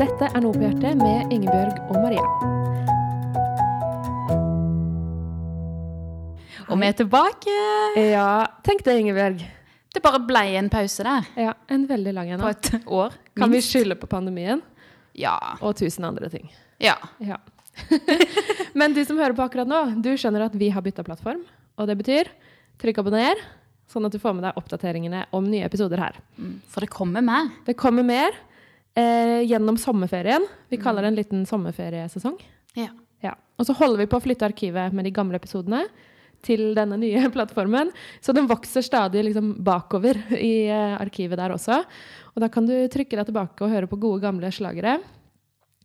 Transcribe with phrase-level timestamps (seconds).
[0.00, 2.24] Dette er Noe på hjertet med Ingebjørg og Maria.
[6.70, 7.54] Og vi er tilbake.
[7.98, 8.26] Ja,
[8.66, 9.42] tenk det, Ingebjørg.
[9.90, 11.26] Det bare ble en pause der.
[11.48, 12.40] Ja, En veldig lang en.
[12.44, 13.16] På et år.
[13.36, 13.72] Kan vi minst.
[13.72, 14.62] skylde på pandemien
[15.18, 15.36] Ja.
[15.60, 16.50] og tusen andre ting.
[16.80, 16.96] ja.
[17.18, 17.36] Ja.
[18.74, 21.42] Men du som hører på akkurat nå, du skjønner at vi har bytta plattform.
[21.78, 22.28] Og det betyr
[22.78, 23.34] trykk abonner,
[23.90, 26.18] sånn at du får med deg oppdateringene om nye episoder her.
[26.38, 27.48] Mm, For det kommer mer.
[27.66, 28.36] Det kommer mer
[28.98, 30.46] eh, gjennom sommerferien.
[30.68, 32.38] Vi kaller det en liten sommerferiesesong.
[32.78, 32.88] Ja.
[33.20, 33.34] Ja.
[33.60, 35.84] Og så holder vi på å flytte arkivet med de gamle episodene
[36.42, 37.90] til denne nye plattformen.
[38.24, 41.82] Så den vokser stadig liksom bakover i eh, arkivet der også.
[42.34, 44.98] Og da kan du trykke deg tilbake og høre på gode, gamle slagere.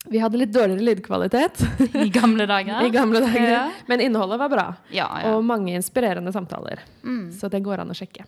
[0.05, 1.63] Vi hadde litt dårligere lydkvalitet
[2.05, 2.83] I gamle dager.
[2.85, 3.61] i gamle dager, Ja.
[3.89, 4.65] men innholdet var bra.
[4.93, 5.31] Ja, ja.
[5.33, 6.83] Og mange inspirerende samtaler.
[7.01, 7.31] Mm.
[7.33, 8.23] Så det går an å sjekke.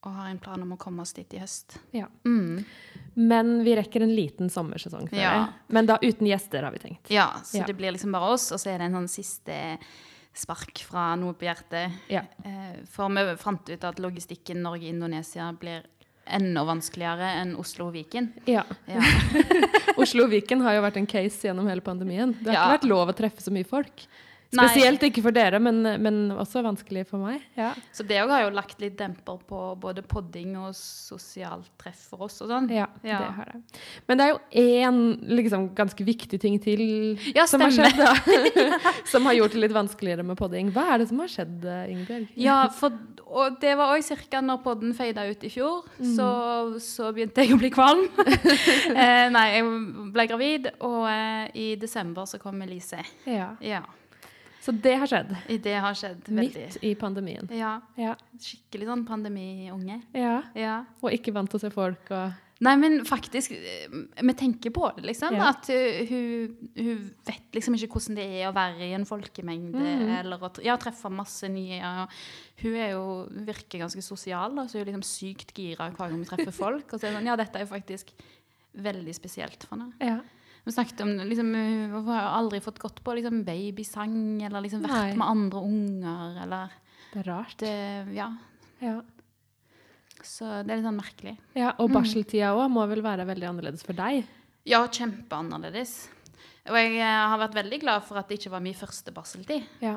[0.00, 1.76] og har en plan om å komme oss dit i høst.
[1.92, 2.06] Ja.
[2.24, 2.62] Mm.
[3.20, 5.34] Men vi rekker en liten sommersesong før Ja.
[5.46, 5.52] det.
[5.74, 7.10] Men da uten gjester, har vi tenkt.
[7.10, 7.64] Ja, så Ja.
[7.66, 9.78] det blir liksom bare oss, og så er det en sånn siste
[10.32, 11.92] spark fra noe på hjertet.
[12.08, 12.22] Ja.
[12.44, 15.82] Eh, For vi fant ut at logistikken Norge-Indonesia blir
[16.36, 18.30] enda vanskeligere enn Oslo og Viken.
[18.50, 18.62] Ja.
[18.90, 19.02] Ja.
[20.02, 22.34] Oslo og Viken har jo vært en case gjennom hele pandemien.
[22.40, 22.64] Det har Ja.
[22.66, 24.06] ikke vært lov å treffe så mye folk.
[24.50, 24.64] Nei.
[24.66, 27.42] Spesielt ikke for dere, men, men også vanskelig for meg.
[27.54, 27.68] Ja.
[27.94, 32.26] Så det òg har jo lagt litt demper på både podding og sosialt treff for
[32.26, 32.66] oss og sånn.
[32.74, 33.20] Ja, Ja.
[33.22, 33.60] det har det.
[34.10, 34.98] Men det er jo én
[35.38, 36.82] liksom, ganske viktig ting til
[37.36, 38.80] Ja, som har skjedd, da.
[39.12, 40.72] som har gjort det litt vanskeligere med podding.
[40.74, 41.62] Hva er det som har skjedd,
[41.94, 42.26] Ingebjørg?
[42.42, 42.98] Ja, for,
[43.30, 44.02] og det var òg
[44.34, 44.42] ca.
[44.42, 45.86] når podden feida ut i fjor.
[46.00, 46.10] Mm.
[46.18, 46.28] Så,
[46.82, 48.02] så begynte jeg å bli kvalm.
[48.98, 49.70] eh, nei, jeg
[50.18, 53.06] ble gravid, og eh, i desember så kom Elise.
[53.30, 53.52] Ja.
[53.62, 53.84] Ja.
[54.60, 55.32] Så det har skjedd.
[55.64, 56.66] Det har skjedd veldig.
[56.66, 57.48] Midt i pandemien.
[57.56, 58.14] Ja, Ja.
[58.36, 60.02] skikkelig sånn pandemiunge.
[60.12, 60.42] ja.
[60.54, 60.84] Ja.
[61.02, 63.88] Og ikke vant til å se folk og Nei, men faktisk, eh,
[64.20, 65.32] vi tenker på det, liksom.
[65.32, 65.48] Ja.
[65.48, 69.80] At uh, hun, hun vet liksom ikke hvordan det er å være i en folkemengde,
[69.80, 70.10] mm.
[70.18, 71.80] eller å ja, treffe masse nye.
[72.60, 75.96] Hun er jo, hun virker ganske sosial, da, så hun er liksom sykt gira hver
[75.96, 76.84] gang hun treffer folk.
[76.84, 78.12] Og så er det sånn, ja, dette er jo faktisk
[78.90, 79.96] veldig spesielt for henne.
[80.04, 80.20] Ja.
[80.64, 84.92] Vi snakket om liksom, Hun har aldri fått gått på liksom, babysang, eller liksom vært
[84.92, 85.16] Nei.
[85.16, 86.74] med andre unger, eller
[87.12, 87.56] Det er rart.
[87.58, 88.28] det, Ja.
[88.80, 89.00] Ja.
[90.22, 91.38] Så det er litt sånn merkelig.
[91.56, 94.26] ja og barseltida òg må vel være veldig annerledes for deg?
[94.68, 96.08] Ja, kjempeannerledes.
[96.68, 99.64] Og jeg eh, har vært veldig glad for at det ikke var min første barseltid.
[99.80, 99.94] Ja.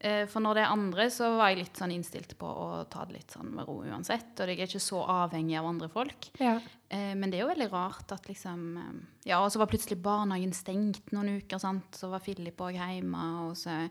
[0.00, 3.04] Eh, For når det er andre, så var jeg litt sånn innstilt på å ta
[3.04, 4.38] det litt sånn med ro uansett.
[4.38, 6.30] Og jeg er ikke så avhengig av andre folk.
[6.38, 6.60] ja.
[6.90, 8.92] Eh, Men det er jo veldig rart at liksom eh,
[9.26, 11.90] Ja, og så var plutselig barnehagen stengt noen uker, sant.
[11.92, 13.90] Så var Philip òg hjemme, og så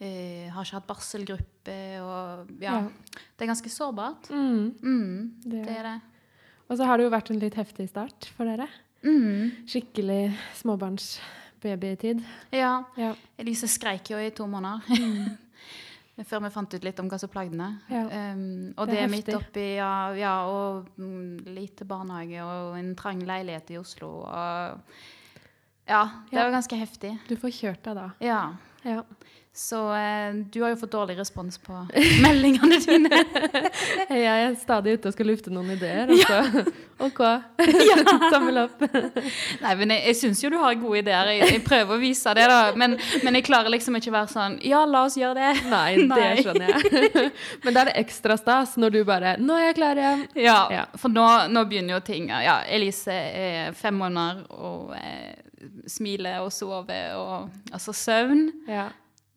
[0.00, 2.76] eh, har ikke hatt barselgruppe, og ja.
[2.82, 2.88] Ja.
[3.36, 4.28] Det er ganske sårbart.
[4.30, 4.74] Mm.
[4.82, 6.00] Mm, Det- det er det.
[6.70, 8.68] Og så har det jo vært en litt heftig start for dere.
[9.02, 9.64] Mm.
[9.66, 10.36] Skikkelig
[11.58, 12.24] småbarnsbabytid.
[12.50, 12.84] Ja.
[12.96, 13.14] Ja.
[13.36, 14.80] Elise skreik jo i to måneder.
[16.28, 17.78] Før vi fant ut litt om hva som plagde henne.
[17.88, 18.32] Ja.
[18.34, 23.22] Um, og Det er midt oppi ja, ja, og mm, lite barnehage og en trang
[23.22, 24.24] leilighet i Oslo.
[24.26, 24.80] Og
[25.86, 27.12] ja, det var ganske heftig.
[27.28, 28.08] Du får kjørt deg da.
[28.18, 28.40] Ja.
[28.82, 29.04] Ja.
[29.58, 31.74] Så eh, du har jo fått dårlig respons på
[32.24, 33.22] meldingene dine.
[34.08, 36.62] Jeg er stadig ute og skal lufte noen ideer, og så
[37.08, 37.18] OK.
[38.30, 38.80] Tommel opp.
[39.62, 41.30] Nei, men jeg, jeg syns jo du har gode ideer.
[41.34, 42.60] Jeg, jeg prøver å vise det, da.
[42.78, 42.94] Men,
[43.26, 45.66] men jeg klarer liksom ikke å være sånn Ja, la oss gjøre det.
[45.70, 47.32] Nei, det skjønner jeg.
[47.66, 50.24] Men da er det ekstra stas når du bare Nå er jeg klar igjen.
[50.38, 50.84] Ja, Ja.
[50.98, 55.34] for nå, nå begynner jo ting Ja, Elise er fem måneder og eh,
[55.90, 58.48] smiler og sover og Altså søvn.
[58.70, 58.88] Ja.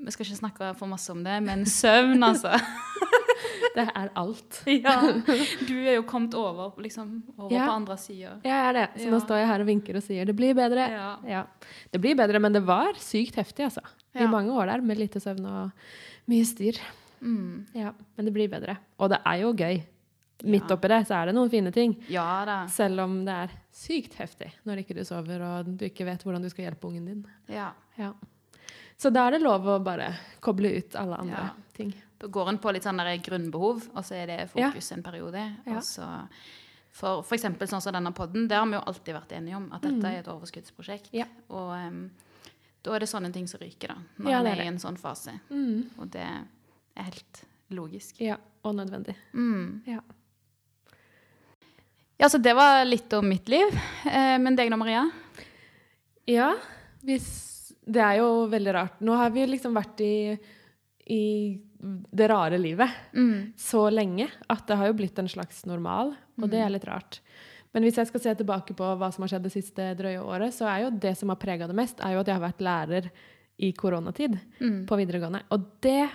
[0.03, 2.55] Vi skal ikke snakke for masse om det, men søvn, altså.
[3.75, 4.57] Det er alt.
[4.83, 4.95] Ja.
[5.69, 7.67] Du er jo kommet over, liksom, over Ja.
[7.69, 8.33] på andre sida.
[8.43, 8.87] Jeg er det.
[8.97, 9.11] Så Ja.
[9.13, 10.87] nå står jeg her og vinker og sier det blir bedre.
[10.91, 11.11] Ja.
[11.27, 11.43] Ja.
[11.93, 13.81] Det blir bedre, men det var sykt heftig, altså.
[14.15, 15.71] I mange år der med lite søvn og
[16.27, 16.81] mye styr.
[17.21, 17.67] Mm.
[17.77, 18.77] Ja, men det blir bedre.
[18.99, 19.81] Og det er jo gøy.
[20.43, 20.75] Midt Ja.
[20.75, 21.95] oppi det så er det noen fine ting.
[22.09, 22.65] ja da.
[22.67, 26.41] Selv om det er sykt heftig når ikke du sover og du ikke vet hvordan
[26.41, 27.25] du skal hjelpe ungen din.
[27.47, 27.71] Ja.
[27.97, 28.11] Ja.
[29.01, 30.11] Så da er det lov å bare
[30.43, 31.49] koble ut alle andre Ja.
[31.73, 31.93] ting.
[32.21, 35.41] Da går en på litt sånn grunnbehov, og så er det fokus en periode.
[35.65, 35.77] Ja.
[35.79, 36.05] Og så
[36.91, 37.41] for, f.eks.
[37.71, 40.05] sånn som denne podden, der har vi jo alltid vært enige om at dette Mm.
[40.05, 41.09] er et overskuddsprosjekt.
[41.13, 41.25] Ja.
[41.49, 42.11] Og um,
[42.83, 43.95] da er det sånne ting som ryker, da.
[44.19, 45.39] Når Ja, man det er i en sånn fase.
[45.49, 45.89] Mm.
[45.99, 48.19] Og det er helt logisk.
[48.19, 49.15] Ja, og nødvendig.
[49.33, 49.81] Mm.
[49.87, 49.99] Ja.
[52.19, 53.73] Ja, så det var litt om mitt liv.
[54.05, 55.09] Eh, men deg nå, Maria?
[56.27, 56.53] Ja,
[57.03, 57.60] hvis
[57.91, 58.99] Det er jo veldig rart.
[59.03, 60.37] Nå har vi liksom vært i,
[61.11, 61.23] i
[62.13, 63.53] det rare livet Mm.
[63.57, 67.19] så lenge at det har jo blitt en slags normal, og det er litt rart.
[67.73, 70.53] Men hvis jeg skal se tilbake på hva som har skjedd det siste drøye året,
[70.53, 72.61] så er jo det som har prega det mest, er jo at jeg har vært
[72.67, 73.09] lærer
[73.61, 74.85] i koronatid Mm.
[74.87, 75.43] på videregående.
[75.51, 76.09] Og det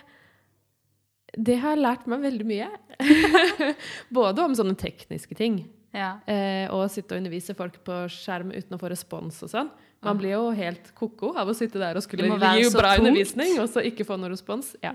[1.37, 2.69] det har lært meg veldig mye.
[4.15, 5.59] Både om sånne tekniske ting,
[5.93, 6.19] Ja.
[6.27, 9.71] eh, og sitte og undervise folk på skjerm uten å få respons og sånn.
[10.05, 13.01] Man blir jo helt ko-ko av å sitte der og skulle Det gi bra tungt.
[13.01, 14.75] undervisning, og så ikke få noen respons.
[14.85, 14.93] Ja.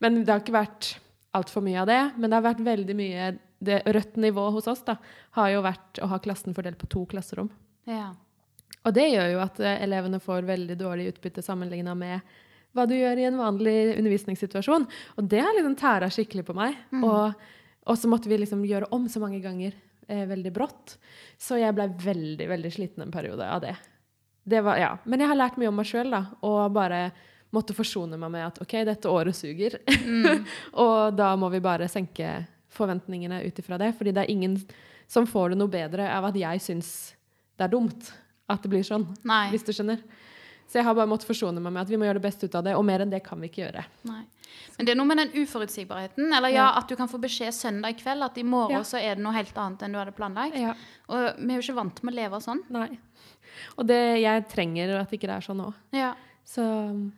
[0.00, 0.96] Men det har ikke vært
[1.34, 2.00] altfor mye av det.
[2.18, 4.96] Men det har vært veldig mye Det rødt nivå hos oss da,
[5.38, 7.50] har jo vært å ha klassen fordelt på to klasserom.
[7.86, 8.10] ja.
[8.84, 12.20] Og det gjør jo at eh, elevene får veldig dårlig utbytte sammenligna med
[12.76, 14.84] hva du gjør i en vanlig undervisningssituasjon.
[15.16, 16.76] Og det har liksom tæra skikkelig på meg.
[17.00, 17.32] Og,
[17.86, 19.72] og så måtte vi liksom gjøre om så mange ganger
[20.06, 20.98] eh, veldig brått.
[21.40, 23.72] Så jeg ble veldig, veldig sliten en periode av det.
[24.44, 24.90] Det var, ja.
[25.04, 26.22] Men jeg har lært mye om meg sjøl, da.
[26.44, 27.06] Og bare
[27.54, 29.78] måtte forsone meg med at OK, dette året suger.
[30.84, 32.32] og da må vi bare senke
[32.74, 33.92] forventningene ut ifra det.
[33.96, 34.58] Fordi det er ingen
[35.06, 36.90] som får det noe bedre av at jeg syns
[37.56, 38.10] det er dumt
[38.50, 39.06] at det blir sånn.
[39.24, 39.46] Nei.
[39.54, 40.00] Hvis du skjønner.
[40.68, 42.54] Så jeg har bare måttet forsone meg med at vi må gjøre det beste ut
[42.56, 43.82] av det, og mer enn det kan vi ikke gjøre.
[44.08, 44.22] Nei.
[44.78, 46.32] Men det er noe med den uforutsigbarheten.
[46.34, 46.68] Eller ja, Ja.
[46.80, 48.82] at du kan få beskjed søndag kveld at i morgen Ja.
[48.82, 50.56] så er det noe helt annet enn du hadde planlagt.
[50.58, 50.72] Ja.
[51.08, 52.62] Og vi er jo ikke vant med å leve sånn.
[52.74, 52.88] Nei.
[53.78, 55.68] Og det, jeg trenger at ikke det er sånn nå.
[55.96, 56.14] Ja.
[56.44, 57.12] Så um,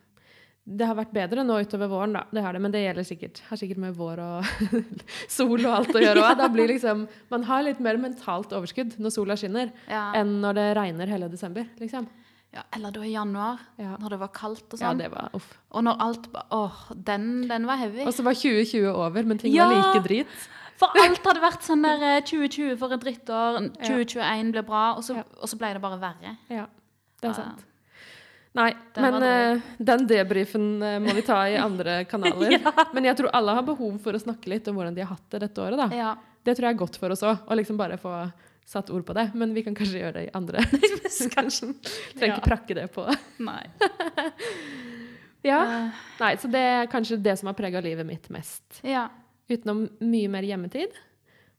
[0.67, 2.25] det har vært bedre nå utover våren, da.
[2.35, 3.41] Det har det, men det gjelder sikkert.
[3.49, 4.49] Har sikkert med vår og
[5.37, 6.37] sol og alt å gjøre òg.
[6.41, 10.09] Da blir liksom Man har litt mer mentalt overskudd når sola skinner, Ja.
[10.19, 12.09] enn når det regner hele desember, liksom.
[12.57, 12.65] ja.
[12.75, 13.95] Eller da i januar, Ja.
[14.01, 14.99] når det var kaldt og sånn.
[14.99, 15.53] Ja, det var uff.
[15.71, 16.83] og når alt bare, Åh,
[17.13, 18.03] den, den var heavy.
[18.07, 20.27] Og så var 2020 over, men ting var like drit.
[20.77, 25.05] For alt hadde vært sånn der eh, 2020 for et drittår, 2021 ble bra, og
[25.07, 25.25] så, Ja.
[25.41, 26.35] og så ble det bare verre.
[26.53, 26.67] Ja,
[27.23, 27.65] det er sant.
[28.57, 32.55] Nei, det men uh, eh, den debrifen uh, må vi ta i andre kanaler.
[32.97, 35.27] Men jeg tror alle har behov for å snakke litt om hvordan de har hatt
[35.35, 35.77] det dette året.
[35.77, 35.89] da.
[35.93, 36.15] Ja.
[36.47, 38.15] Det tror jeg er godt for oss òg, å liksom bare få
[38.67, 39.27] satt ord på det.
[39.37, 40.65] Men vi kan kanskje gjøre det i andre
[41.37, 41.73] kanskje.
[42.17, 42.39] Trenger Ja.
[42.39, 43.05] ikke prakke det på.
[43.45, 43.65] Nei.
[45.47, 45.61] Ja.
[45.63, 48.81] Eh, Nei, Så det er kanskje det som har prega livet mitt mest.
[48.83, 49.09] ja.
[49.49, 50.95] Utenom mye mer hjemmetid.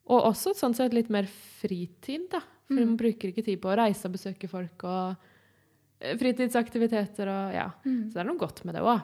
[0.08, 2.42] Og også sånn sett litt mer fritid, da.
[2.68, 2.88] For Mm.
[2.94, 5.16] man bruker ikke tid på å reise og besøke folk og
[6.02, 7.70] eh, fritidsaktiviteter og ja.
[7.86, 8.10] Mm.
[8.10, 9.02] Så det er noe godt med det òg.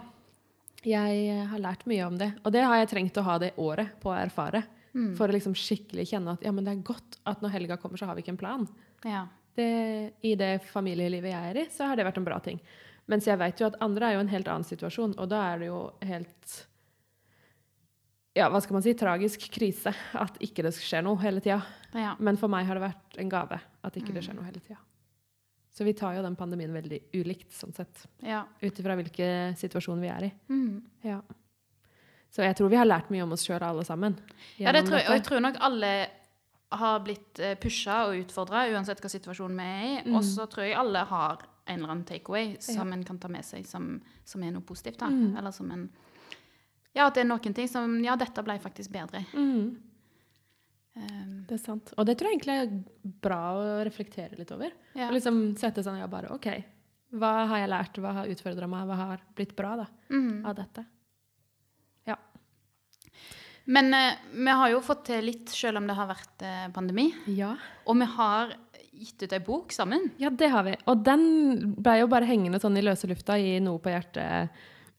[0.84, 3.54] Jeg eh, har lært mye om det, og det har jeg trengt å ha det
[3.56, 4.66] året på å erfare.
[4.94, 5.14] Mm.
[5.18, 7.98] For å liksom skikkelig kjenne at ja, men det er godt at når helga kommer,
[7.98, 8.68] så har vi ikke en plan.
[9.08, 9.28] ja.
[9.54, 12.58] Det, I det familielivet jeg er i, så har det vært en bra ting.
[13.06, 15.60] Mens jeg vet jo at andre er jo en helt annen situasjon, og da er
[15.62, 16.56] det jo helt
[18.34, 18.96] Ja, hva skal man si?
[18.98, 21.60] Tragisk krise at ikke det skjer noe hele tida.
[21.94, 22.16] ja.
[22.20, 24.80] Men for meg har det vært en gave at ikke det skjer noe hele tida.
[25.74, 28.06] Så vi tar jo den pandemien veldig ulikt, sånn sett.
[28.22, 28.44] ja.
[28.62, 30.34] Ut ifra hvilken situasjon vi er i.
[30.50, 30.82] Mm.
[31.06, 31.22] Ja.
[32.34, 34.18] Så jeg tror vi har lært mye om oss sjøl, alle sammen.
[34.58, 35.94] Ja, det tror jeg, og jeg tror nok alle
[36.74, 40.14] har blitt pusha og utfordra, uansett hva situasjonen vi er i.
[40.16, 43.46] Og så tror jeg alle har en eller annen takeaway som en kan ta med
[43.46, 44.98] seg som, som er noe positivt.
[45.04, 45.10] da.
[45.14, 45.38] Mm.
[45.38, 45.86] Eller som en
[46.96, 49.26] Ja, at det er noen ting som Ja, dette ble faktisk bedre.
[49.34, 49.78] Mm,
[50.96, 51.88] Um, det er sant.
[51.98, 54.70] Og det tror jeg egentlig er bra å reflektere litt over.
[54.94, 55.08] ja.
[55.08, 56.46] Og liksom sette seg ja, bare OK,
[57.18, 60.46] hva har jeg lært, hva har utfordra meg, hva har blitt bra da, Mm.
[60.46, 60.84] av dette?
[62.06, 62.16] Ja.
[63.66, 67.08] Men eh, vi har jo fått til litt, selv om det har vært eh, pandemi.
[67.32, 67.56] Ja.
[67.88, 68.54] Og vi har
[68.94, 70.12] gitt ut ei bok sammen.
[70.22, 70.76] ja, det har vi.
[70.86, 73.90] Og den ble jo bare hengende sånn i løse lufta i Noe på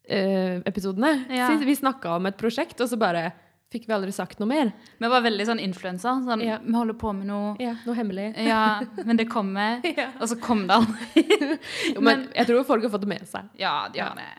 [0.09, 1.25] hjertet-episodene.
[1.31, 1.49] Ja.
[1.59, 3.33] vi snakka om et prosjekt, og så bare
[3.73, 4.73] fikk vi aldri sagt noe mer.
[4.99, 6.13] Vi var veldig sånn influensa.
[6.23, 6.59] Sånn, Ja.
[6.63, 7.57] Vi holder på med noe.
[7.59, 8.35] Ja, Noe hemmelig.
[8.47, 9.81] Ja, men det kommer.
[10.21, 11.25] Og så kom det aldri.
[11.95, 13.49] Jo, men jeg tror folk har fått det med seg.
[13.59, 14.31] Ja, de har det.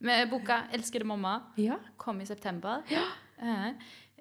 [0.00, 1.78] Med boka 'Elskede mamma' Ja.
[1.96, 2.82] kom i september.
[3.40, 3.68] Eh,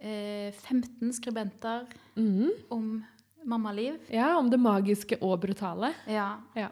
[0.02, 2.52] eh, 15 skribenter mm.
[2.70, 3.06] om
[3.46, 4.00] mammaliv.
[4.10, 5.94] ja, om det magiske og brutale.
[6.08, 6.70] Ja, Ja.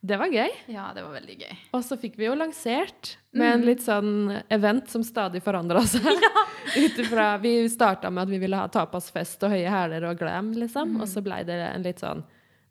[0.00, 0.50] Det var gøy.
[0.70, 1.54] ja, det var veldig gøy.
[1.74, 6.06] Og så fikk vi jo lansert med en litt sånn event som stadig forandra seg.
[6.28, 6.82] Ja.
[6.84, 10.98] Utifra, vi starta med at vi ville ha tapasfest og høye hæler og glam, liksom.
[11.00, 12.20] Og så blei det en litt sånn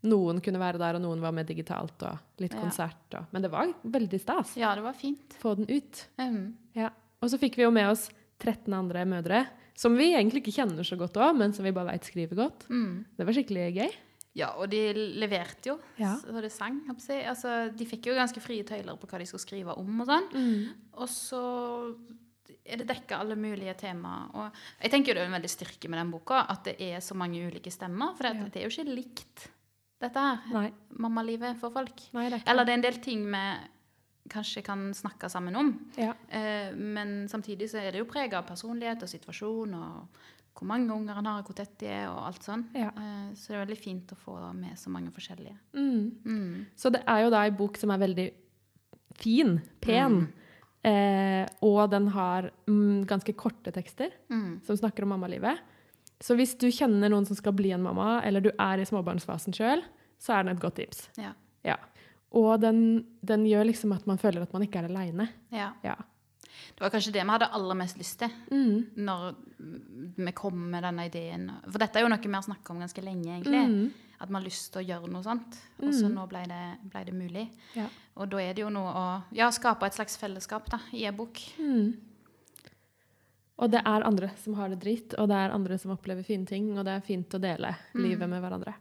[0.08, 2.60] Noen kunne være der, og noen var med digitalt, og litt Ja.
[2.62, 3.08] konsert.
[3.18, 4.54] Og, men det var veldig stas.
[4.56, 5.34] Ja, det var fint.
[5.42, 6.04] Få den ut.
[6.22, 6.54] Mm.
[6.77, 6.92] Ja.
[7.20, 8.06] Og så fikk vi jo med oss
[8.39, 11.89] 13 andre mødre, som vi egentlig ikke kjenner så godt òg, men som vi bare
[11.96, 12.68] veit skriver godt.
[12.70, 13.06] Mm.
[13.18, 13.98] Det var skikkelig gøy.
[14.38, 14.82] Ja, og de
[15.17, 16.13] leverte jo, Ja.
[16.22, 16.82] så det sang.
[17.01, 17.13] si.
[17.25, 20.27] Altså, de fikk jo ganske frie tøyler på hva de skulle skrive om og sånn.
[20.32, 20.74] Mm.
[20.94, 21.41] Og så
[22.67, 24.29] er det dekka alle mulige temaer.
[24.36, 24.51] Og
[24.82, 27.15] jeg tenker jo det er en veldig styrke med den boka, at det er så
[27.15, 28.15] mange ulike stemmer.
[28.15, 28.44] For det, Ja.
[28.44, 29.48] det er jo ikke likt,
[30.00, 30.72] dette her.
[31.00, 32.13] Mammalivet for folk.
[32.13, 33.58] Nei, det er Eller det er en del ting vi
[34.29, 35.89] kanskje kan snakke sammen om.
[35.98, 36.13] Ja.
[36.29, 40.08] Eh, men samtidig så er det jo prega av personlighet og situasjon og
[40.58, 42.66] hvor mange unger han har, hvor tett de er, og alt sånn.
[42.74, 42.90] Ja.
[42.90, 45.56] Eh, så det er veldig fint å få med så mange forskjellige.
[45.78, 46.12] Mm.
[46.26, 46.66] Mm.
[46.76, 48.28] Så det er jo da ei bok som er veldig
[49.18, 50.20] fin, pen,
[50.86, 54.62] eh, og den har mm, ganske korte tekster Mm.
[54.66, 55.58] som snakker om mammalivet.
[56.22, 59.54] Så hvis du kjenner noen som skal bli en mamma, eller du er i småbarnsfasen
[59.54, 59.84] sjøl,
[60.20, 61.10] så er den et godt tips.
[61.18, 61.34] Ja.
[61.64, 61.76] Ja.
[62.34, 65.30] Og den, den gjør liksom at man føler at man ikke er aleine.
[65.52, 65.74] ja.
[65.84, 65.96] Ja.
[66.76, 68.88] Det var kanskje det vi hadde aller mest lyst til Mm.
[68.98, 69.36] når
[70.18, 71.52] vi kom med denne ideen.
[71.70, 73.64] For dette er jo noe vi har snakka om ganske lenge, egentlig.
[73.68, 73.94] Mm.
[74.20, 75.58] At vi har lyst til å gjøre noe sånt.
[75.82, 77.50] Og så nå ble det, ble det mulig.
[77.76, 77.88] Ja.
[78.18, 81.16] Og da er det jo noe å ja, skape et slags fellesskap da, i en
[81.16, 81.38] bok.
[81.60, 81.94] Mm.
[83.58, 86.46] Og det er andre som har det dritt, og det er andre som opplever fine
[86.46, 88.74] ting, og det er fint å dele livet med hverandre.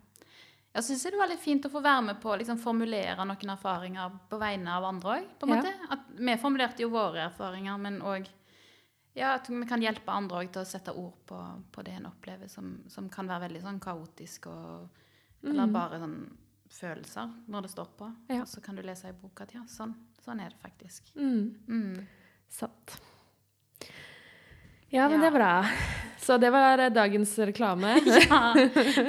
[0.77, 3.53] Jeg syns det var litt fint å få være med på å liksom, formulere noen
[3.55, 5.29] erfaringer på vegne av andre òg.
[5.49, 6.01] Ja.
[6.19, 8.29] Vi formulerte jo våre erfaringer, men òg
[9.17, 11.39] ja, at vi kan hjelpe andre også til å sette ord på,
[11.73, 15.03] på det en opplever, som, som kan være veldig sånn kaotisk og
[15.47, 16.19] Eller bare sånn
[16.73, 18.11] følelser når det står på.
[18.29, 18.43] Ja.
[18.43, 21.13] Og så kan du lese i boka at ja, sånn, sånn er det faktisk.
[21.17, 21.55] Mm.
[21.69, 22.01] Mm.
[22.53, 22.99] Sant.
[24.95, 25.53] Ja, men det er bra.
[26.27, 27.97] Så det var dagens reklame.
[28.27, 28.55] Ja.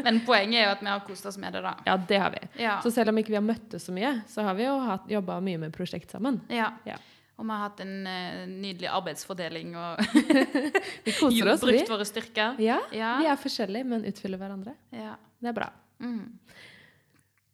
[0.03, 1.75] Men poenget er jo at vi har kost oss med det, da.
[1.87, 2.41] Ja, det har vi.
[2.63, 2.79] Ja.
[2.83, 4.75] Så selv om ikke vi har møttes så mye, så har vi jo
[5.09, 6.41] jobba mye med prosjekt sammen.
[6.53, 6.71] ja.
[6.85, 6.97] Ja.
[7.37, 9.99] Og vi har hatt en uh, nydelig arbeidsfordeling og
[11.27, 12.55] oss, brukt våre styrker.
[12.57, 13.11] Ja, Ja.
[13.21, 14.73] vi er forskjellige, men utfyller hverandre.
[14.89, 15.11] Ja.
[15.37, 15.67] Det er bra.
[16.01, 16.31] Mm.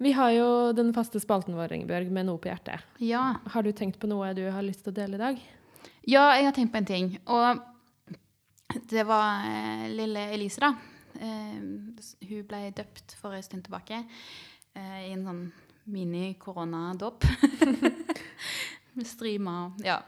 [0.03, 2.79] Vi har jo den faste spalten vår, Ingebjørg, med noe på hjertet.
[3.03, 3.25] ja.
[3.51, 5.43] Har du tenkt på noe du har lyst til å dele i dag?
[6.07, 7.11] Ja, jeg har tenkt på en ting.
[7.27, 7.59] Og
[8.93, 10.73] det var eh, lille Elise, da.
[11.19, 11.59] Eh,
[12.29, 15.43] hun ble døpt for en stund tilbake eh, i en sånn
[15.93, 17.25] mini-koronadåp.
[18.97, 20.01] Med streama Ja.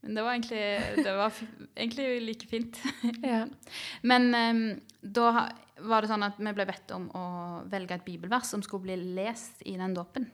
[0.00, 1.40] Men det var egentlig, det var
[1.76, 2.78] egentlig like fint.
[3.32, 3.44] Ja.
[4.02, 4.62] Men eh,
[5.00, 5.48] da
[5.80, 7.24] var det sånn at vi ble bedt om å
[7.68, 10.28] velge et bibelvers som skulle bli lest i den dåpen.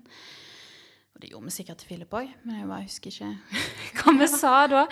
[1.17, 3.31] Og det gjorde vi sikkert til Philip òg, men jeg bare husker ikke
[4.03, 4.83] hva vi sa da.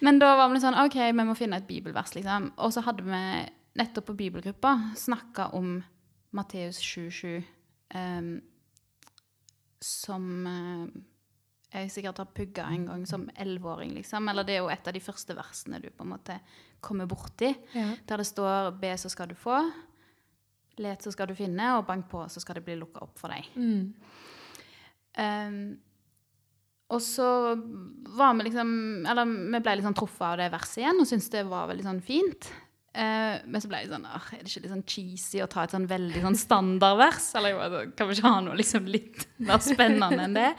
[0.00, 2.54] Men da var vi sånn OK, vi må finne et bibelvers, liksom.
[2.64, 3.20] Og så hadde vi
[3.76, 5.76] nettopp på bibelgruppa snakka om
[6.34, 7.44] Matteus 7,7,
[8.00, 8.30] um,
[9.84, 11.02] som eh,
[11.74, 14.32] jeg sikkert har pugga en gang som elleveåring, liksom.
[14.32, 16.38] Eller det er jo et av de første versene du på en måte
[16.80, 17.52] kommer borti.
[17.76, 17.90] Ja.
[18.08, 19.72] Der det står 'be, så skal du få',
[20.78, 23.28] 'let, så skal du finne', og 'bank på, så skal det bli lukka opp for
[23.28, 23.52] deg'.
[23.54, 23.94] Mm.
[25.18, 25.58] Um,
[26.94, 27.26] og så
[28.16, 28.70] var vi liksom
[29.08, 31.86] Eller vi ble litt sånn truffet av det verset igjen og syntes det var veldig
[31.86, 32.50] sånn fint.
[32.94, 35.72] Uh, men så ble jeg sånn Er det ikke litt sånn cheesy å ta et
[35.74, 37.26] sånn veldig sånn standardvers?
[37.40, 40.52] Eller bare, sånn, kan vi ikke ha noe liksom litt mer spennende enn det?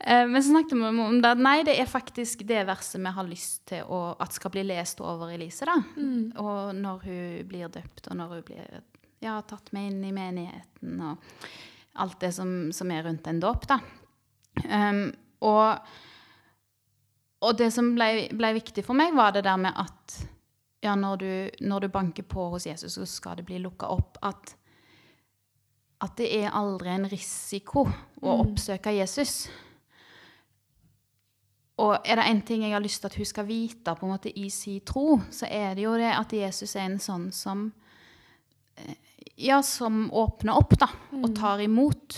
[0.00, 3.28] Uh, men så snakket vi om det nei, det er faktisk det verset vi har
[3.28, 5.68] lyst til å, at skal bli lest over Elise.
[5.68, 5.76] da.
[6.40, 8.80] Og når hun blir døpt, og når hun blir
[9.20, 11.20] ja, tatt med inn i menigheten, og
[11.98, 13.66] alt det som, som er rundt en dåp.
[13.70, 13.80] da.
[14.64, 15.04] Um,
[15.46, 15.78] og,
[17.44, 20.18] og det som ble, ble viktig for meg, var det der med at
[20.82, 21.30] ja, når du,
[21.66, 24.18] når du banker på hos Jesus, så skal det bli lukka opp.
[24.22, 24.54] At,
[26.04, 27.86] at det er aldri en risiko
[28.22, 29.48] å oppsøke Jesus.
[31.78, 34.12] og er det én ting jeg har lyst til at hun skal vite på en
[34.12, 37.68] måte i sin tro, så er det jo det at Jesus er en sånn som
[38.76, 38.96] eh,
[39.38, 40.88] Ja, som åpner opp, da,
[41.22, 42.16] og tar imot.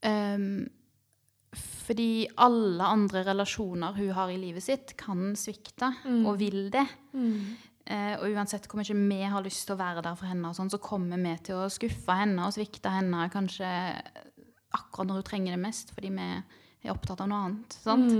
[0.00, 0.68] Um,
[1.52, 5.90] fordi alle andre relasjoner hun har i livet sitt, kan svikte,
[6.24, 6.86] og vil det.
[7.90, 10.70] Eh, og uansett hvor mye vi har lyst til å være der for henne, sånn,
[10.70, 13.66] så kommer vi til å skuffe henne og svikte henne kanskje
[14.78, 17.78] akkurat når hun trenger det mest, fordi vi er opptatt av noe annet.
[17.82, 18.12] Sant?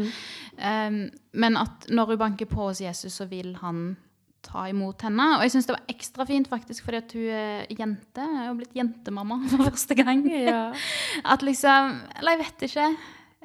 [0.59, 1.00] Um,
[1.39, 3.93] men at når hun banker på hos Jesus, så vil han
[4.42, 5.26] ta imot henne.
[5.37, 8.25] Og jeg syns det var ekstra fint faktisk fordi at hun er jente.
[8.25, 10.25] Hun er blitt jentemamma for første gang.
[10.30, 10.73] Ja.
[11.32, 12.88] At liksom Eller jeg vet ikke.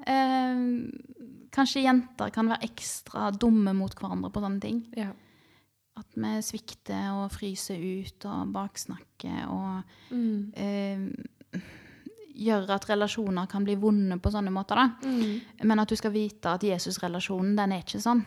[0.07, 0.63] Eh,
[1.55, 4.83] kanskje jenter kan være ekstra dumme mot hverandre på sånne ting.
[4.97, 5.11] ja.
[5.95, 10.51] At vi svikter og fryser ut og baksnakker og Mm.
[10.59, 11.61] eh,
[12.35, 14.75] gjør at relasjoner kan bli vonde på sånne måter.
[14.75, 14.89] da.
[15.07, 15.39] Mm.
[15.63, 18.25] Men at du skal vite at Jesus-relasjonen, den er ikke sånn.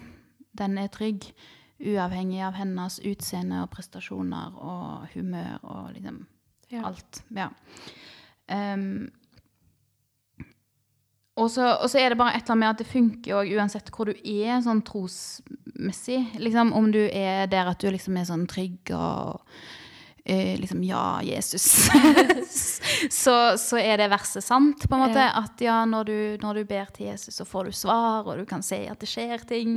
[0.56, 1.26] Den er trygg.
[1.78, 6.26] Uavhengig av hennes utseende og prestasjoner og humør og liksom
[6.70, 6.82] Ja.
[6.88, 7.22] alt.
[7.30, 7.48] Ja.
[8.48, 9.10] Um,
[11.38, 14.10] og, så, er det bare et eller annet med at det funker jo uansett hvor
[14.10, 16.18] du er sånn trosmessig.
[16.42, 19.38] Liksom, om du er der at du liksom er sånn trygg og
[20.28, 21.64] eh, liksom Ja, Jesus.
[23.22, 25.18] så, så er det verset sant, på en måte.
[25.24, 25.42] Ja.
[25.42, 28.44] At ja, når du, når du ber til Jesus, så får du svar, og du
[28.48, 29.74] kan se at det skjer ting.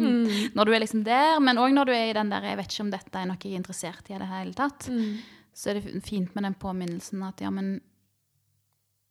[0.56, 1.40] Når du er liksom der.
[1.44, 3.40] Men òg når du er i den der Jeg vet ikke om dette er noe
[3.42, 4.90] jeg er interessert i i det hele tatt.
[4.92, 5.16] Mm.
[5.54, 7.80] Så er det fint med den påminnelsen at ja, men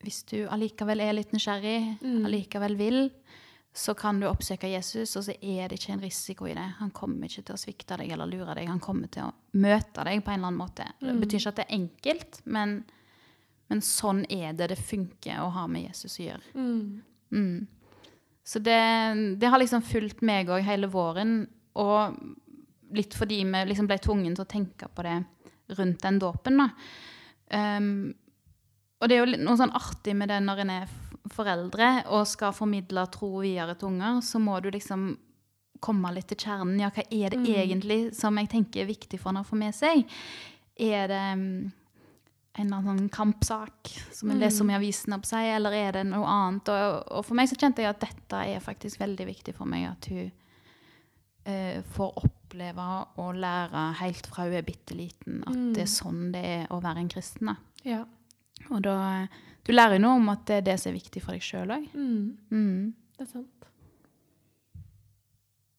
[0.01, 2.23] hvis du allikevel er litt nysgjerrig, Mm.
[2.25, 3.01] allikevel vil,
[3.73, 6.65] så kan du oppsøke Jesus, og så er det ikke en risiko i det.
[6.81, 8.67] Han kommer ikke til å svikte deg eller lure deg.
[8.69, 10.87] Han kommer til å møte deg på en eller annen måte.
[11.01, 11.21] Det Mm.
[11.21, 12.85] betyr ikke at det er enkelt, men,
[13.71, 16.55] men sånn er det det funker å ha med Jesus å gjøre.
[16.55, 17.03] Mm.
[17.31, 17.67] Mm.
[18.45, 21.47] Så det, det har liksom fulgt meg òg hele våren.
[21.77, 22.17] Og
[22.93, 25.25] litt fordi vi liksom ble tvungen til å tenke på det
[25.79, 26.57] rundt den dåpen.
[26.59, 26.71] da.
[27.79, 28.15] Um,
[29.01, 30.95] og det er jo noe sånn artig med det når en er
[31.31, 35.13] foreldre og skal formidle tro videre til unger, så må du liksom
[35.81, 36.81] komme litt til kjernen.
[36.83, 39.77] Ja, hva er det egentlig som jeg tenker er viktig for henne å få med
[39.77, 40.05] seg?
[40.81, 41.47] Er det um,
[42.59, 45.97] en eller annen sånn kampsak som en leser om i avisene på seg, eller er
[45.97, 46.69] det noe annet?
[46.69, 49.89] Og, og for meg så kjente jeg at dette er faktisk veldig viktig for meg,
[49.89, 50.29] at hun
[51.49, 56.27] uh, får oppleve og lære helt fra hun er bitte liten at det er sånn
[56.35, 57.55] det er å være en kristen.
[57.87, 58.05] Ja.
[58.69, 59.27] Og da
[59.67, 61.73] Du lærer jo noe om at det er det som er viktig for deg sjøl
[61.75, 61.89] òg.
[61.95, 62.37] Mm.
[62.51, 62.95] Mm.
[63.17, 63.67] Det er sant.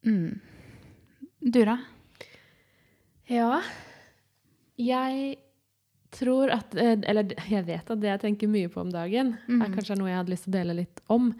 [0.06, 0.39] Mm.
[1.41, 1.78] Du, da?
[3.30, 3.62] Ja.
[4.82, 5.38] Jeg
[6.12, 9.74] tror at eh, Eller jeg vet at det jeg tenker mye på om dagen, er
[9.74, 11.32] kanskje noe jeg hadde lyst til å dele litt om.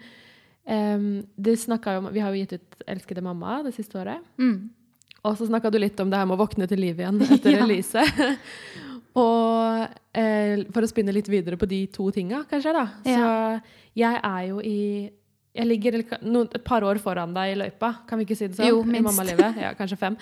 [0.62, 4.22] Um, det jo om, Vi har jo gitt ut 'Elskede mamma' det siste året.
[4.38, 4.70] Mm.
[5.24, 7.50] Og så snakka du litt om det her med å våkne til liv igjen etter
[7.50, 7.64] Ja.
[7.64, 8.02] Elise.
[9.18, 12.86] Og eh, for å spinne litt videre på de to tinga, kanskje, da.
[13.04, 13.26] Så
[13.98, 14.78] jeg er jo i
[15.52, 18.56] Jeg ligger no, et par år foran deg i løypa, kan vi ikke si det
[18.56, 18.70] sånn?
[18.70, 19.02] Jo, minst.
[19.02, 19.58] I mammalivet.
[19.60, 20.16] Ja, kanskje fem.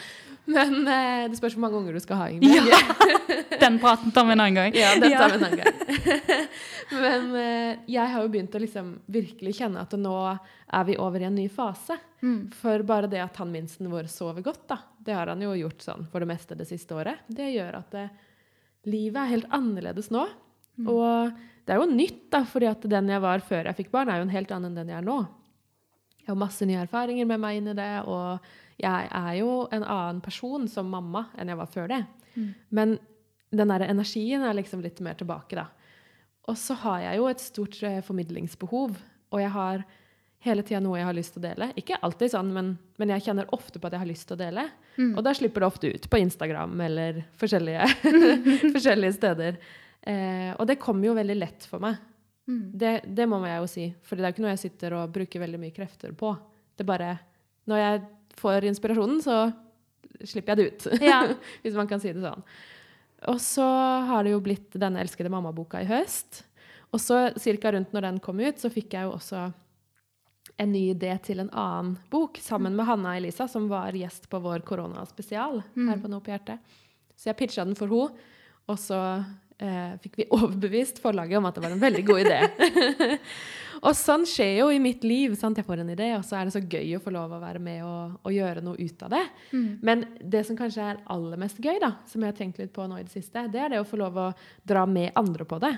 [0.50, 2.58] Men eh, det spørs hvor mange unger du skal ha, egentlig.
[2.66, 2.80] Ja.
[3.62, 4.74] Den praten tar vi en annen gang.
[4.74, 6.46] Ja, den tar vi en annen gang.
[7.04, 11.22] Men eh, jeg har jo begynt å liksom virkelig kjenne at nå er vi over
[11.22, 11.98] i en ny fase.
[12.24, 12.48] Mm.
[12.56, 15.84] For bare det at han minsten vår sover godt, da, det har han jo gjort
[15.84, 18.08] sånn for det meste det siste året, det gjør at det,
[18.88, 20.24] livet er helt annerledes nå.
[20.88, 21.34] Og
[21.66, 24.20] det er jo nytt, da, fordi at den jeg var før jeg fikk barn, er
[24.20, 25.18] jo en helt annen enn den jeg er nå.
[26.22, 28.40] Jeg har masse nye erfaringer med meg inn i det, og
[28.80, 32.00] jeg er jo en annen person som mamma enn jeg var før det.
[32.72, 32.96] Men
[33.50, 35.66] den der energien er liksom litt mer tilbake, da.
[36.48, 38.94] Og så har jeg jo et stort eh, formidlingsbehov,
[39.30, 39.84] og jeg har
[40.44, 41.70] hele tida noe jeg har lyst til å dele.
[41.80, 44.40] Ikke alltid sånn, men, men jeg kjenner ofte på at jeg har lyst til å
[44.40, 44.66] dele.
[45.14, 47.88] Og da slipper det ofte ut på Instagram eller forskjellige,
[48.76, 49.60] forskjellige steder.
[50.00, 52.00] Eh, og det kommer jo veldig lett for meg.
[52.50, 53.86] Det, det må jeg jo si.
[54.06, 56.32] For det er jo ikke noe jeg sitter og bruker veldig mye krefter på.
[56.74, 57.10] Det er bare
[57.70, 58.02] Når jeg
[58.40, 59.38] får inspirasjonen, så
[60.26, 61.02] slipper jeg det ut.
[61.04, 61.22] Ja.
[61.62, 62.44] Hvis man kan si det sånn.
[63.30, 63.66] Og så
[64.08, 66.42] har det jo blitt denne elskede mamma-boka i høst.
[66.90, 67.72] Og så ca.
[67.76, 69.50] rundt når den kom ut, så fikk jeg jo også
[70.60, 74.40] en ny idé til en annen bok sammen med Hanna Elisa, som var gjest på
[74.44, 76.60] vår koronaspesial her på Nå på hjertet.
[77.16, 78.26] Så jeg pitcha den for henne,
[78.68, 78.98] og så
[79.56, 82.68] eh, fikk vi overbevist forlaget om at det var en veldig god idé.
[83.86, 85.34] og sånn skjer jo i mitt liv.
[85.40, 85.56] sant?
[85.56, 87.62] Jeg får en idé, og så er det så gøy å få lov å være
[87.64, 89.22] med og, og gjøre noe ut av det.
[89.86, 92.84] Men det som kanskje er aller mest gøy, da, som jeg har tenkt litt på
[92.84, 94.32] nå i det siste, det er det å få lov å
[94.68, 95.72] dra med andre på det.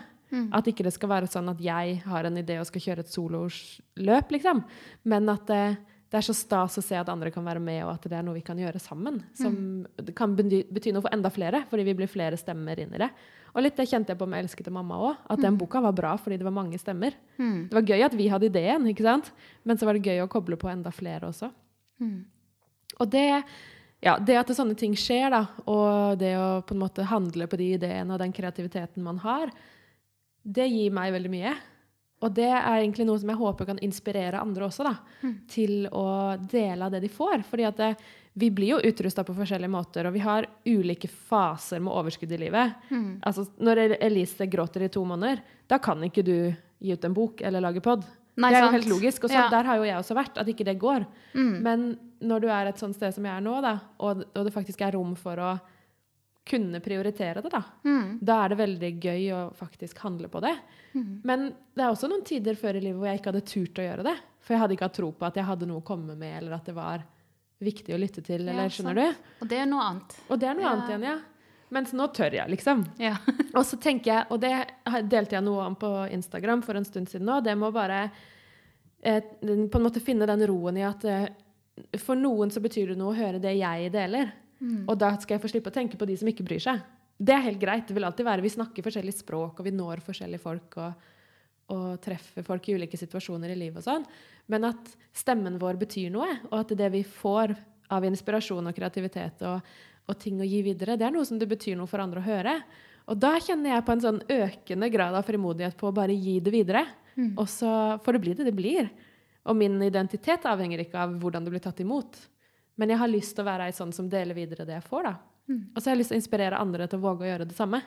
[0.56, 3.12] At ikke det skal være sånn at jeg har en idé og skal kjøre et
[3.12, 4.62] sololøp, liksom.
[5.04, 5.64] Men at det,
[6.12, 8.24] det er så stas å se at andre kan være med, og at det er
[8.24, 9.22] noe vi kan gjøre sammen.
[9.36, 12.92] Som det kan bety, bety noe for enda flere, fordi vi blir flere stemmer inn
[12.96, 13.08] i det.
[13.52, 15.16] Og litt det kjente jeg på med 'Elskede mamma' òg.
[15.28, 17.12] At den boka var bra fordi det var mange stemmer.
[17.36, 17.68] Mm.
[17.68, 19.32] Det var gøy at vi hadde ideen, ikke sant?
[19.64, 21.50] men så var det gøy å koble på enda flere også.
[22.00, 22.24] Mm.
[23.00, 23.44] Og det,
[24.00, 27.46] ja, det at det sånne ting skjer, da, og det å på en måte handle
[27.46, 29.52] på de ideene og den kreativiteten man har,
[30.42, 31.52] det gir meg veldig mye.
[32.22, 34.92] Og det er egentlig noe som jeg håper kan inspirere andre også, da,
[35.50, 37.42] til å dele av det de får.
[37.48, 37.88] Fordi at det,
[38.38, 42.38] vi blir jo utrusta på forskjellige måter, og vi har ulike faser med overskudd i
[42.44, 42.76] livet.
[42.94, 43.09] Mm.
[43.26, 46.37] Altså, når Elise gråter i to måneder, da kan ikke du
[46.83, 48.07] gi ut en bok eller lage pod.
[48.38, 49.24] Nei, det er jo helt logisk.
[49.26, 49.48] Og så Ja.
[49.50, 51.05] der har jo jeg også vært, at ikke det går.
[51.35, 51.62] Mm.
[51.62, 54.55] Men når du er et sånt sted som jeg er nå, da, og, og det
[54.55, 55.61] faktisk er rom for å
[56.44, 58.18] kunne prioritere det, da, Mm.
[58.20, 60.57] da er det veldig gøy å faktisk handle på det.
[60.94, 61.20] Mm.
[61.24, 63.87] Men det er også noen tider før i livet hvor jeg ikke hadde turt å
[63.87, 64.16] gjøre det.
[64.42, 66.52] For jeg hadde ikke hatt tro på at jeg hadde noe å komme med, eller
[66.57, 67.05] at det var
[67.62, 69.18] viktig å lytte til, eller Ja, skjønner sant.
[69.38, 69.44] du?
[69.44, 70.16] Og det er noe annet.
[70.31, 70.72] Og det er noe Ja.
[70.72, 71.18] annet igjen, ja.
[71.70, 72.85] Mens nå tør jeg, liksom.
[72.98, 73.16] Ja.
[73.55, 74.66] Og så tenker jeg, og det
[75.09, 78.11] delte jeg noe om på Instagram for en stund siden nå, det må bare
[79.02, 81.28] eh, på en måte finne den roen i at eh,
[81.98, 84.33] for noen så betyr det noe å høre det jeg deler.
[84.62, 84.83] Mm.
[84.87, 86.83] Og da skal jeg få slippe å tenke på de som ikke bryr seg.
[87.22, 87.88] Det er helt greit.
[87.88, 88.44] Det vil alltid være.
[88.44, 90.79] Vi snakker forskjellig språk, og vi når forskjellige folk.
[90.83, 91.11] og
[91.72, 94.07] og treffer folk i ulike situasjoner i livet og sånn.
[94.53, 97.55] Men at stemmen vår betyr noe, og at det vi får
[97.92, 99.61] av inspirasjon og kreativitet og,
[100.09, 102.27] og ting å gi videre, det er noe som det betyr noe for andre å
[102.27, 102.57] høre.
[103.11, 106.38] Og da kjenner jeg på en sånn økende grad av frimodighet på å bare gi
[106.44, 106.85] det videre.
[107.16, 107.33] Mm.
[107.37, 107.70] Og så
[108.05, 108.92] får det bli det det blir.
[109.51, 112.20] Og min identitet avhenger ikke av hvordan det blir tatt imot.
[112.80, 115.08] Men jeg har lyst til å være ei sånn som deler videre det jeg får,
[115.08, 115.14] da.
[115.50, 115.62] Mm.
[115.74, 117.56] Og så har jeg lyst til å inspirere andre til å våge å gjøre det
[117.56, 117.82] samme.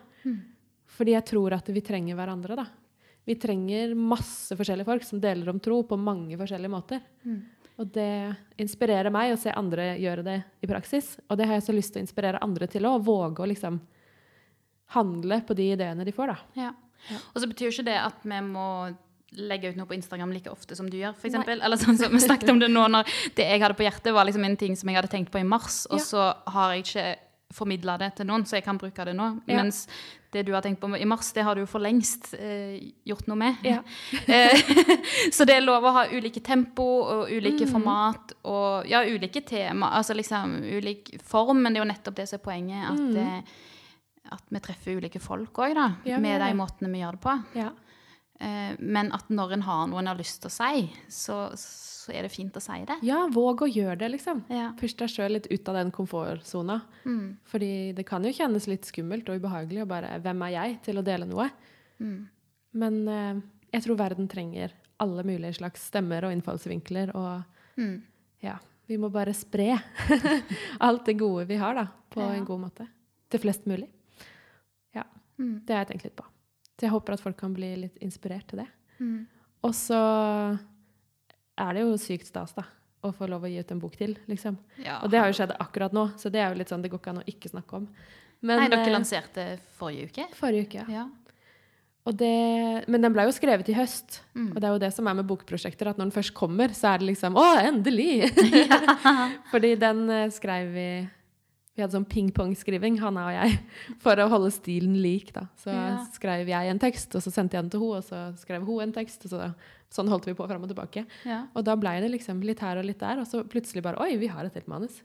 [0.95, 2.65] Fordi jeg tror at vi trenger hverandre, da.
[3.25, 7.01] Vi trenger masse forskjellige folk som deler om tro på mange forskjellige måter.
[7.25, 7.39] Mm.
[7.81, 11.15] Og det inspirerer meg å se andre gjøre det i praksis.
[11.27, 13.01] Og det har jeg så lyst til å inspirere andre til òg.
[13.03, 13.81] Våge å liksom
[14.93, 16.37] handle på de ideene de får, da.
[16.67, 16.71] Ja.
[17.33, 18.67] Og så betyr ikke det at vi må
[19.35, 21.61] legge ut noe på Instagram like ofte som du gjør, eksempel.
[21.65, 24.27] Eller sånn som vi snakket om det nå, når det jeg hadde på hjertet, var
[24.27, 26.03] liksom en ting som jeg hadde tenkt på i mars, og Ja.
[26.03, 27.07] så har jeg ikke
[27.55, 29.41] formidla det til noen, så jeg kan bruke det nå.
[29.47, 29.61] Ja.
[29.61, 29.87] Mens
[30.33, 33.27] det du har tenkt på i mars, det har du jo for lengst eh, gjort
[33.27, 33.61] noe med.
[33.63, 33.81] Ja.
[34.25, 34.57] Eh,
[35.31, 37.71] så det er lov å ha ulike tempo og ulike mm.
[37.71, 39.93] format og ja, ulike tema.
[39.95, 42.89] Altså liksom ulik form, men det er jo nettopp det som er poenget.
[42.89, 43.17] At, mm.
[43.21, 45.87] eh, at vi treffer ulike folk òg, da.
[46.09, 47.37] Ja, med de måtene vi gjør det på.
[47.61, 47.71] Ja.
[48.39, 52.11] Eh, men at når en har noe en har lyst til å si, så, så
[52.13, 52.97] er det fint å si det.
[53.07, 54.43] ja, våg å gjøre det, liksom.
[54.51, 54.73] Ja.
[54.79, 56.81] Push deg sjøl litt ut av den komfortsona.
[57.05, 57.37] Mm.
[57.47, 60.99] Fordi det kan jo kjennes litt skummelt og ubehagelig å bare Hvem er jeg til
[60.99, 61.47] å dele noe?
[62.03, 62.27] Mm.
[62.75, 63.39] Men eh,
[63.77, 67.15] jeg tror verden trenger alle mulige slags stemmer og innfallsvinkler.
[67.15, 67.43] Og
[67.79, 67.97] Mm.
[68.43, 69.73] ja, vi må bare spre
[70.85, 72.33] alt det gode vi har, da, på Ja.
[72.35, 72.85] en god måte.
[73.29, 73.87] Til flest mulig.
[74.95, 75.03] Ja.
[75.39, 75.61] Mm.
[75.65, 76.23] Det har jeg tenkt litt på.
[76.75, 78.67] Så jeg håper at folk kan bli litt inspirert til det.
[78.99, 79.19] Mm.
[79.65, 79.99] Og så
[81.55, 82.65] er det jo sykt stas, da.
[83.05, 84.57] Å få lov å gi ut en bok til, liksom.
[84.81, 84.99] Ja.
[85.05, 87.01] Og det har jo skjedd akkurat nå, så det er jo litt sånn, det går
[87.01, 87.85] ikke an å ikke snakke om.
[88.41, 89.45] Men, Nei, dere eh, lanserte
[89.77, 90.25] forrige uke?
[90.37, 91.05] Forrige uke, ja.
[92.05, 94.19] Det, men den ble jo skrevet i høst.
[94.37, 94.51] Mm.
[94.51, 96.91] Og det er jo det som er med bokprosjekter, at når den først kommer, så
[96.91, 98.27] er det liksom Å, endelig!
[99.53, 100.89] Fordi den eh, skrev vi
[101.75, 103.57] Vi hadde sånn ping-pong-skriving, Hanna og jeg,
[104.03, 105.33] for å holde stilen lik.
[105.35, 105.47] da.
[105.59, 105.97] Så Ja.
[106.13, 108.81] skrev jeg en tekst, og så sendte jeg den til henne, og så skrev hun
[108.85, 109.25] en tekst.
[109.25, 109.49] og så,
[109.95, 111.05] Sånn holdt vi på fram og tilbake.
[111.25, 111.45] ja.
[111.55, 114.15] Og da blei det liksom litt her og litt der, og så plutselig bare Oi,
[114.17, 115.01] vi har et helt manus.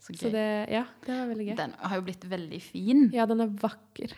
[0.00, 1.56] Så Så det, ja, det var veldig gøy.
[1.56, 3.10] Den har jo blitt veldig fin.
[3.12, 4.12] Ja, den er vakker.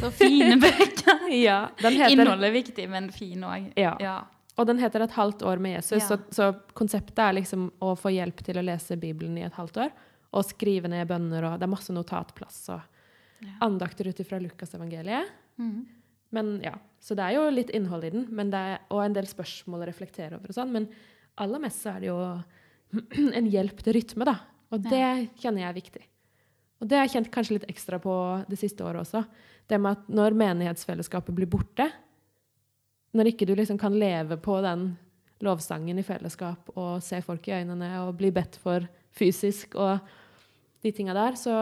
[0.00, 1.20] Så fine bøker.
[1.34, 3.72] Ja, den heter Innholdet er viktig, men fin òg.
[3.76, 3.96] Ja.
[4.00, 4.16] Ja.
[4.56, 8.12] Og den heter 'Et halvt år med Jesus', så, så konseptet er liksom å få
[8.14, 9.90] hjelp til å lese Bibelen i et halvt år.
[10.34, 12.80] Og skrive ned bønner, og det er masse notatplass og
[13.44, 13.50] Ja.
[13.66, 15.28] andakter ut ifra Lukasevangeliet.
[15.58, 15.86] Mm.
[16.32, 19.12] Men ja, Så det er jo litt innhold i den, men det er, og en
[19.12, 20.72] del spørsmål å reflektere over og sånn.
[20.72, 20.86] Men
[21.36, 22.42] aller mest så er det jo
[23.38, 24.38] en hjelp til rytme, da.
[24.72, 26.02] Og det kjenner jeg er viktig.
[26.80, 28.14] Og det har jeg kjent kanskje litt ekstra på
[28.48, 29.24] det siste året også.
[29.68, 31.90] Det med at når menighetsfellesskapet blir borte,
[33.14, 34.96] når ikke du liksom kan leve på den
[35.44, 40.00] lovsangen i fellesskap og se folk i øynene og bli bedt for fysisk og
[40.84, 41.54] de tinga der, så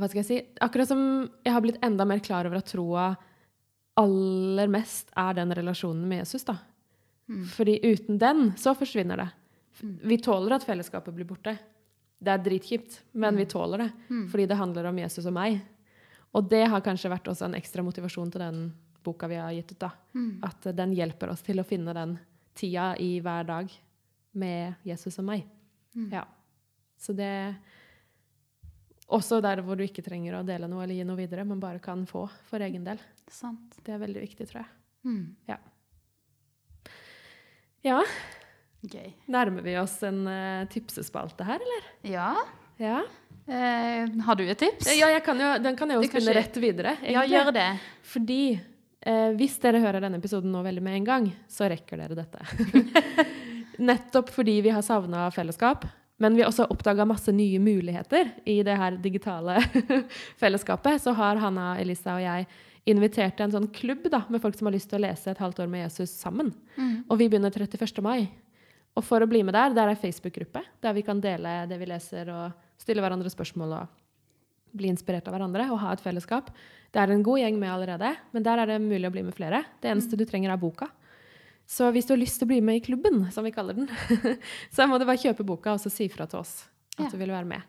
[0.00, 0.38] Hva skal jeg si?
[0.64, 1.00] Akkurat som
[1.44, 3.10] jeg har blitt enda mer klar over at troa
[4.00, 6.54] aller mest er den relasjonen med Jesus, da.
[7.28, 7.42] Mm.
[7.52, 9.28] Fordi uten den, så forsvinner det.
[9.80, 11.56] Vi tåler at fellesskapet blir borte.
[12.20, 13.90] Det er dritkjipt, men vi tåler det.
[14.08, 14.24] Mm.
[14.32, 15.60] Fordi det handler om Jesus og meg.
[16.36, 18.64] Og det har kanskje vært også en ekstra motivasjon til den
[19.04, 19.80] boka vi har gitt ut.
[19.80, 19.92] da.
[20.14, 20.32] Mm.
[20.46, 22.18] At den hjelper oss til å finne den
[22.56, 23.72] tida i hver dag
[24.32, 25.46] med Jesus og meg.
[25.96, 26.10] Mm.
[26.12, 26.26] Ja.
[27.00, 27.32] Så det
[29.10, 31.82] Også der hvor du ikke trenger å dele noe eller gi noe videre, men bare
[31.82, 33.00] kan få for egen del.
[33.26, 33.80] Sant.
[33.82, 34.70] Det er veldig viktig, tror jeg.
[35.08, 35.24] Mm.
[37.80, 37.98] Ja,
[38.80, 39.10] Gøy.
[39.28, 41.88] nærmer vi oss en uh, tipsespalte her, eller?
[42.12, 42.30] Ja.
[42.80, 43.02] Ja.
[43.50, 44.86] Eh, har du et tips?
[44.94, 46.94] ja kan jo, den kan jeg jo spinne rett videre.
[47.04, 47.66] Ja, gjør det.
[48.08, 52.16] Fordi eh, hvis dere hører denne episoden nå veldig med en gang, så rekker dere
[52.16, 52.40] dette.
[53.90, 55.84] Nettopp fordi vi har savna fellesskap,
[56.20, 59.56] men vi har også oppdaga masse nye muligheter i det her digitale
[60.42, 62.46] fellesskapet, så har Hanna, Elisa og jeg
[62.90, 65.62] invitert en sånn klubb da, med folk som har lyst til å lese et halvt
[65.64, 66.52] år med Jesus sammen.
[66.76, 66.92] Mm.
[67.08, 68.02] Og vi begynner 31.
[68.04, 68.28] mai.
[68.98, 71.88] Og for å bli med der, der er Facebook-gruppe, der vi kan dele det vi
[71.88, 73.98] leser, og stille hverandre spørsmål og
[74.76, 76.50] bli inspirert av hverandre og ha et fellesskap.
[76.92, 79.36] Det er en god gjeng med allerede, men der er det mulig å bli med
[79.36, 79.64] flere.
[79.82, 80.90] Det eneste du trenger, er boka.
[81.70, 83.86] Så hvis du har lyst til å bli med i klubben, som vi kaller den,
[84.74, 86.64] så må du bare kjøpe boka og så si fra til oss
[86.98, 87.10] at Ja.
[87.12, 87.62] du vil være med.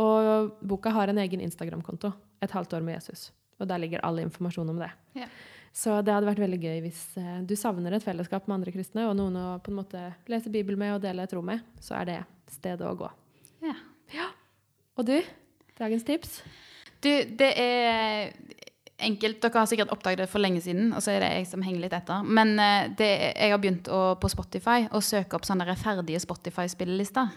[0.00, 3.30] Og boka har en egen Instagram-konto, Et halvt år med Jesus.
[3.60, 4.88] Og der ligger all informasjon om det.
[5.14, 5.28] Ja.
[5.72, 9.04] Så det hadde vært veldig gøy hvis eh, du savner et fellesskap med andre kristne,
[9.08, 11.96] og noen å på en måte lese Bibel med og dele et rom med, så
[12.00, 12.18] er det
[12.52, 13.08] stedet å gå.
[13.64, 14.26] Ja.
[14.98, 15.16] Og du?
[15.78, 16.36] Dagens tips?
[17.02, 18.32] Du, det er
[18.98, 19.40] enkelt.
[19.42, 21.86] Dere har sikkert oppdaget det for lenge siden, og så er det jeg som henger
[21.86, 22.22] litt etter.
[22.24, 27.32] Men eh, det, jeg har begynt å, på Spotify å søke opp sånne ferdige Spotify-spillelister.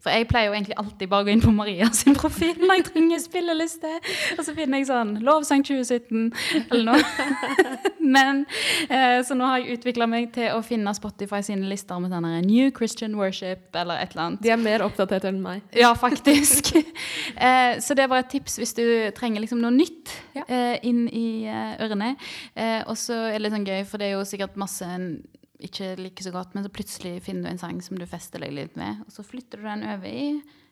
[0.00, 2.78] For jeg pleier jo egentlig alltid bare å gå inn på Maria sin profil når
[2.78, 3.90] jeg trenger spilleliste.
[4.38, 6.30] Og så finner jeg sånn Lovsang 2017
[6.70, 7.26] eller noe.
[8.14, 8.46] Men
[8.88, 12.30] eh, Så nå har jeg utvikla meg til å finne Spotify sine lister med sånn
[12.48, 14.42] New Christian Worship eller et eller annet.
[14.46, 15.60] De er mer oppdatert enn meg.
[15.76, 16.72] Ja, faktisk.
[17.36, 18.84] eh, så det var et tips hvis du
[19.20, 20.46] trenger liksom noe nytt Ja.
[20.48, 22.14] eh, inn i eh, ørene.
[22.54, 25.12] Eh, og så er det litt sånn gøy, for det er jo sikkert masse en
[25.60, 28.54] ikke liker så godt, men så plutselig finner du en sang som du fester deg
[28.56, 30.30] litt med, og så flytter du den over i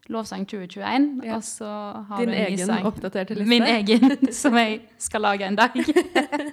[0.08, 1.36] Lovsang 2021, Ja.
[1.36, 1.68] og så
[2.08, 3.48] har Din du en ny egen oppdaterte liste?
[3.50, 5.76] Min egen, som jeg skal lage en dag.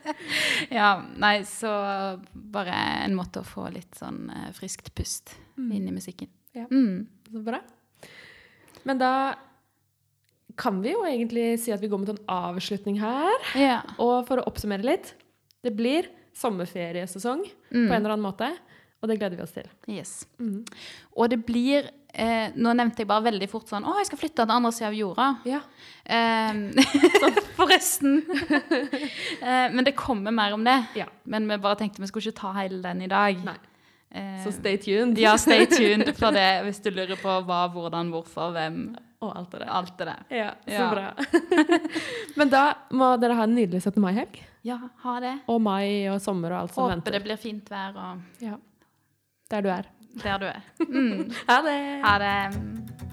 [0.80, 1.72] ja, nei, så
[2.34, 2.76] bare
[3.06, 6.28] en måte å få litt sånn eh, friskt pust inn i musikken.
[6.56, 6.68] Ja.
[6.68, 7.06] Mm.
[7.32, 7.62] Så bra.
[8.84, 9.14] Men da
[10.58, 13.36] kan vi jo egentlig si at vi går mot en avslutning her.
[13.60, 13.82] Ja.
[14.00, 15.14] Og for å oppsummere litt
[15.66, 17.42] Det blir sommerferiesesong
[17.72, 17.88] Mm.
[17.88, 18.48] på en eller annen måte,
[19.02, 19.68] og det gleder vi oss til.
[19.92, 20.26] Yes.
[20.40, 20.64] Mm.
[21.18, 24.46] Og det blir eh, Nå nevnte jeg bare veldig fort sånn Å, jeg skal flytte
[24.46, 25.28] til andre sida av jorda.
[25.46, 25.62] Ja.
[26.06, 26.54] Eh,
[27.58, 28.20] forresten.
[29.42, 30.76] eh, men det kommer mer om det.
[30.96, 31.08] Ja.
[31.24, 33.40] Men vi bare tenkte vi skulle ikke ta hele den i dag.
[33.46, 33.56] Nei.
[34.12, 35.18] Eh, Så stay tuned.
[35.18, 38.96] ja, stay tuned for det hvis du lurer på hva, hvordan, hvorfor, hvem.
[39.22, 39.70] Og alt det der.
[39.72, 40.24] Alt det der.
[40.36, 40.90] Ja, så Ja.
[40.94, 41.14] bra.
[42.38, 44.02] Men da må dere ha en nydelig 17.
[44.02, 44.42] mai-helg.
[44.64, 45.34] Ja, ha det.
[45.48, 47.12] Og mai og sommer og alt som Håper venter.
[47.12, 48.56] det blir fint vær og Ja.
[49.52, 49.86] Der du er.
[50.24, 50.62] der du er.
[50.90, 51.32] Mm.
[51.48, 52.02] Ha det!
[52.04, 53.05] Ha det.